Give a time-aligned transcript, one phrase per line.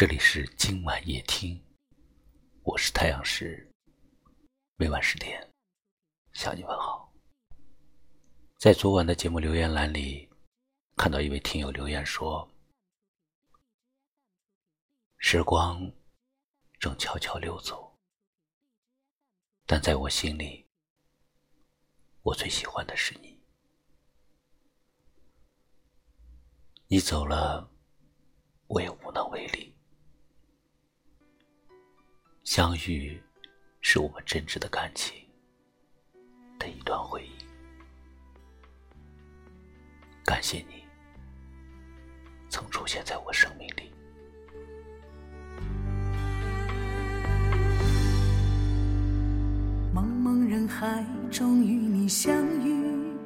[0.00, 1.62] 这里是今晚夜听，
[2.62, 3.70] 我是太阳石，
[4.76, 5.46] 每晚十点
[6.32, 7.12] 向你问好。
[8.56, 10.26] 在昨晚的节目留言栏里，
[10.96, 12.50] 看到一位听友留言说
[15.20, 15.92] ：“时光
[16.78, 17.94] 正悄悄溜走，
[19.66, 20.66] 但在我心里，
[22.22, 23.38] 我最喜欢的是你。
[26.86, 27.70] 你走了，
[28.66, 29.68] 我也无能为力。”
[32.60, 33.18] 相遇，
[33.80, 35.14] 是我们真挚的感情
[36.58, 37.30] 的一段回忆。
[40.26, 40.84] 感谢你，
[42.50, 43.90] 曾出现在我生命里。
[49.94, 53.16] 茫茫人海中与你相遇，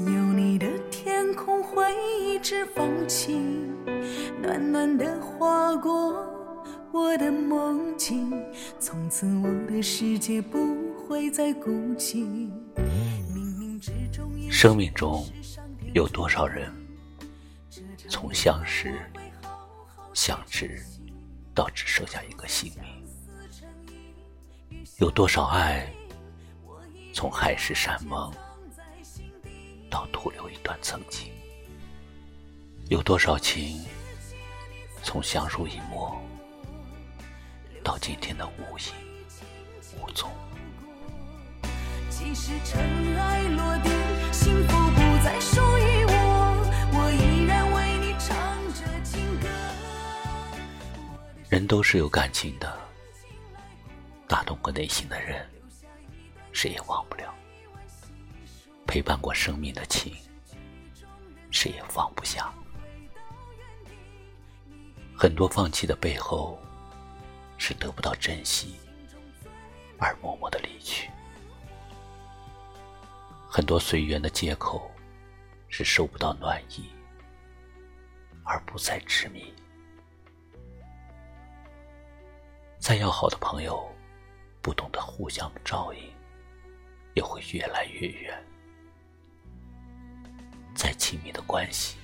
[0.00, 3.72] 有你的天空会一直放晴，
[4.42, 6.33] 暖暖的划过。
[6.94, 8.32] 我的梦境，
[8.78, 12.48] 从此我的世界不会再孤寂。
[14.48, 15.26] 生命中
[15.92, 16.72] 有多少人，
[18.08, 19.10] 从相识、
[20.12, 20.80] 相知，
[21.52, 24.86] 到只剩下一个姓名？
[24.98, 25.92] 有多少爱，
[27.12, 28.32] 从海誓山盟，
[29.90, 31.32] 到徒留一段曾经？
[32.88, 33.84] 有多少情，
[35.02, 36.16] 从相濡以沫？
[37.84, 38.84] 到今天的无影
[40.00, 40.30] 无踪。
[42.08, 42.80] 即使尘
[43.16, 43.92] 埃落定，
[44.32, 46.12] 幸福不再属于我，
[46.94, 48.34] 我依然为你唱
[48.72, 49.46] 着情歌。
[51.50, 52.80] 人都是有感情的，
[54.26, 55.46] 打动过内心的人，
[56.52, 57.26] 谁也忘不了；
[58.86, 60.16] 陪伴过生命的情，
[61.50, 62.50] 谁也放不下。
[65.14, 66.58] 很多放弃的背后。
[67.66, 68.76] 是得不到珍惜，
[69.98, 71.08] 而默默的离去；
[73.48, 74.90] 很多随缘的借口，
[75.68, 76.90] 是收不到暖意，
[78.44, 79.50] 而不再执迷。
[82.78, 83.90] 再要好的朋友，
[84.60, 86.12] 不懂得互相照应，
[87.14, 88.34] 也会越来越远；
[90.76, 91.96] 再亲密的关系，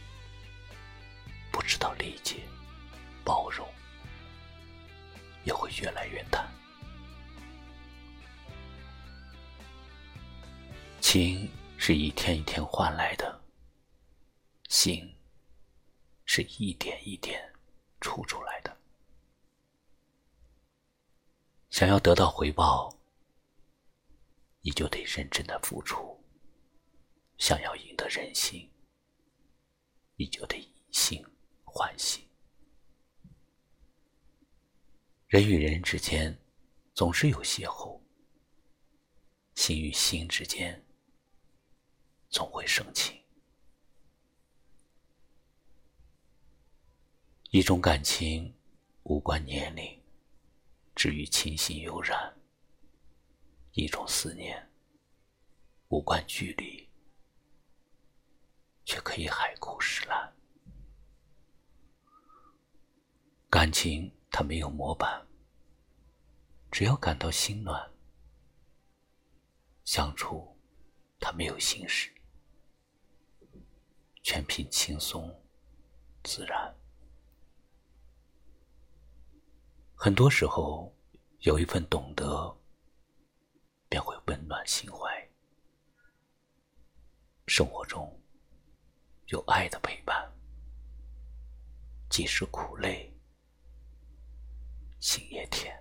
[1.52, 2.36] 不知道理解、
[3.22, 3.68] 包容。
[5.44, 6.46] 也会越来越淡。
[11.00, 13.42] 情是一天一天换来的，
[14.68, 15.12] 心
[16.24, 17.52] 是一点一点
[18.00, 18.76] 出出来的。
[21.70, 22.94] 想要得到回报，
[24.60, 26.20] 你就得认真的付出；
[27.38, 28.70] 想要赢得人心，
[30.16, 31.24] 你就得以心
[31.64, 32.29] 换心。
[35.30, 36.36] 人与人之间，
[36.92, 38.00] 总是有邂逅；
[39.54, 40.84] 心与心之间，
[42.30, 43.16] 总会生情。
[47.50, 48.52] 一种感情
[49.04, 50.02] 无关年龄，
[50.96, 52.34] 只与清新悠然；
[53.74, 54.68] 一种思念
[55.90, 56.88] 无关距离，
[58.84, 60.34] 却可以海枯石烂。
[63.48, 64.12] 感情。
[64.30, 65.26] 它没有模板，
[66.70, 67.90] 只要感到心暖；
[69.84, 70.56] 相处，
[71.18, 72.10] 它没有形式，
[74.22, 75.42] 全凭轻松
[76.22, 76.74] 自然。
[79.94, 80.94] 很多时候，
[81.40, 82.56] 有一份懂得，
[83.88, 85.28] 便会温暖心怀。
[87.46, 88.18] 生活中
[89.26, 90.32] 有爱的陪伴，
[92.08, 93.09] 即使苦累。
[95.00, 95.72] 心也甜。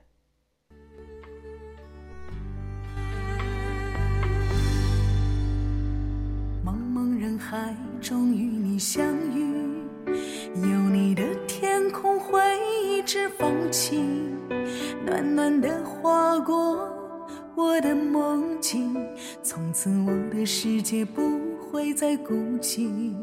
[6.66, 9.84] 茫茫人海中与你相遇，
[10.56, 12.40] 有你的天空会
[12.82, 14.38] 一直放晴，
[15.06, 16.90] 暖暖的划过
[17.56, 18.96] 我的梦境，
[19.44, 21.22] 从此我的世界不
[21.58, 23.14] 会再孤寂。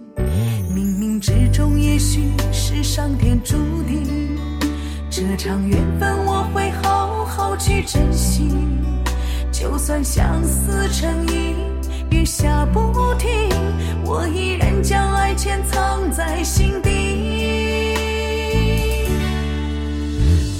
[0.74, 2.20] 冥冥之中，也许
[2.52, 3.56] 是上天注
[3.88, 4.36] 定。
[5.16, 8.50] 这场缘分我会好好去珍惜，
[9.50, 11.56] 就算相思成瘾，
[12.10, 13.48] 雨下不停，
[14.04, 16.90] 我依然将爱潜藏在心底。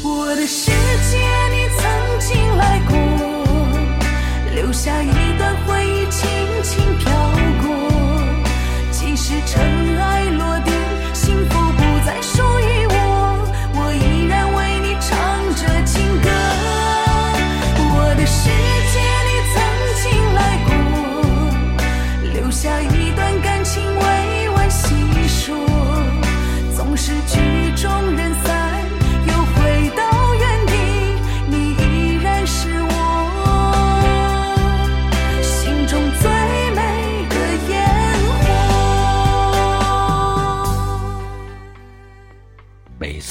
[0.03, 1.19] 我的世界，
[1.53, 1.85] 你曾
[2.19, 2.97] 经来过，
[4.55, 6.26] 留下一段回忆，轻
[6.62, 7.12] 轻飘
[7.61, 7.69] 过，
[8.91, 10.16] 即使尘埃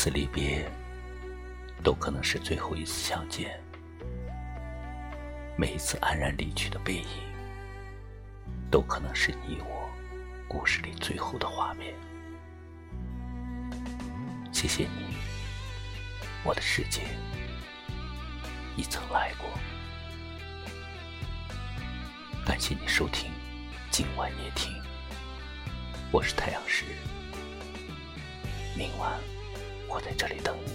[0.06, 0.64] 次离别，
[1.84, 3.50] 都可能是最后一次相见；
[5.58, 7.08] 每一次安然离去的背影，
[8.70, 9.90] 都可能是你我
[10.48, 11.96] 故事里最后的画面。
[14.52, 15.18] 谢谢你，
[16.44, 17.02] 我的世界，
[18.78, 19.50] 你曾来过。
[22.46, 23.32] 感谢你收听
[23.90, 24.72] 今晚夜听，
[26.12, 26.86] 我是太阳石，
[28.78, 29.20] 明晚
[29.96, 30.74] 我在这里等你，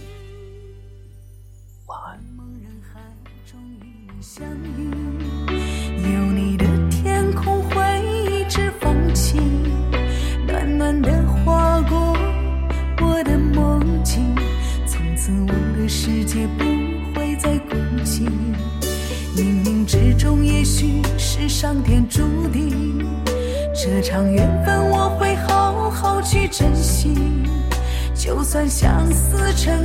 [1.85, 2.19] 晚安。
[6.11, 9.39] 有你的天空会一直放晴，
[10.47, 12.17] 暖暖的划过
[12.99, 14.35] 我的梦境，
[14.87, 16.63] 从此我的世界不
[17.13, 18.27] 会再孤寂。
[19.35, 23.05] 冥冥之中，也许是上天注定，
[23.75, 27.13] 这场缘分我会好好去珍惜。
[28.23, 29.80] 就算相思成